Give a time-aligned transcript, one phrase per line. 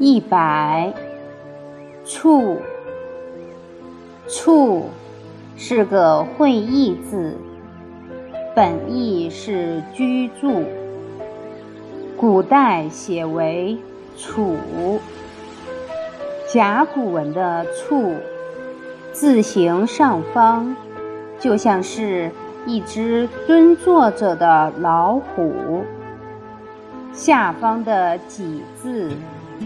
[0.00, 0.92] 一百，
[2.04, 2.58] 处，
[4.28, 4.84] 处
[5.56, 7.36] 是个会意字，
[8.54, 10.62] 本意是居住，
[12.16, 13.76] 古代写为
[14.16, 14.54] 处。
[16.46, 18.14] 甲骨文的处，
[19.12, 20.76] 字形上方，
[21.40, 22.30] 就像是
[22.66, 25.82] 一只蹲坐着的老虎。
[27.12, 29.12] 下方的己字。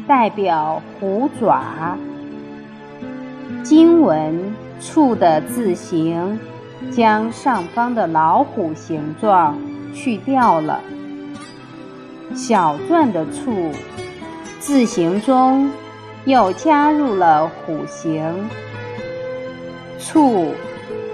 [0.07, 1.99] 代表虎爪。
[3.63, 6.41] 经文“处”的字形，
[6.91, 9.59] 将上方的老虎形状
[9.95, 10.81] 去掉了。
[12.35, 13.71] 小篆的“处”
[14.59, 15.71] 字形中
[16.25, 18.49] 又加入了虎形。
[19.99, 20.53] 处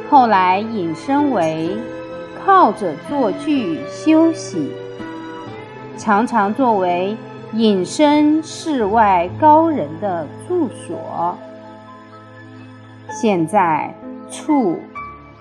[0.08, 1.76] 后来引申为
[2.46, 4.70] 靠着坐具休息，
[5.98, 7.16] 常常作为。
[7.54, 11.34] 隐身世外高人的住所，
[13.08, 13.94] 现在
[14.30, 14.76] 处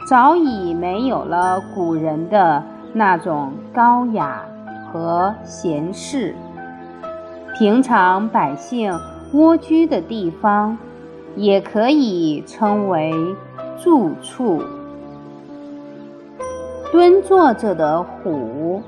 [0.09, 4.41] 早已没有了古人的那种高雅
[4.85, 6.33] 和闲适，
[7.59, 8.97] 平常百姓
[9.33, 10.77] 蜗居的地方，
[11.35, 13.13] 也可以称为
[13.83, 14.63] 住处。
[16.89, 18.81] 蹲坐着的虎，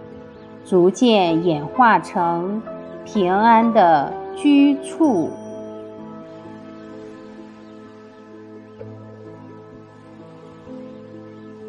[0.69, 2.61] 逐渐演化成。
[3.03, 5.31] 平安的居处。